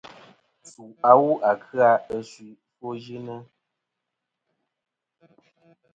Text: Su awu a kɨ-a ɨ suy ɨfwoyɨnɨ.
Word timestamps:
Su 0.69 0.83
awu 1.09 1.29
a 1.49 1.51
kɨ-a 1.65 1.89
ɨ 2.15 2.17
suy 2.31 2.51
ɨfwoyɨnɨ. 2.67 3.35